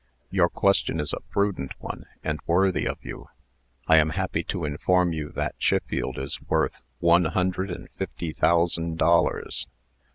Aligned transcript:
"Your 0.31 0.49
question 0.49 0.99
is 0.99 1.13
a 1.13 1.19
prudent 1.29 1.73
one, 1.77 2.07
and 2.23 2.39
worthy 2.47 2.87
of 2.87 2.97
you. 3.03 3.27
I 3.87 3.97
am 3.97 4.09
happy 4.09 4.41
to 4.45 4.65
inform 4.65 5.13
you 5.13 5.29
that 5.35 5.53
Chiffield 5.59 6.17
is 6.17 6.41
worth 6.41 6.81
one 6.97 7.25
hundred 7.25 7.69
and 7.69 7.87
fifty 7.91 8.33
thousand 8.33 8.97
dollars." 8.97 9.67